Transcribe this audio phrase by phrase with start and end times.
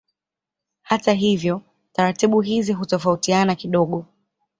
[0.81, 1.61] Hata hivyo
[1.93, 4.05] taratibu hizi hutofautiana kidogo.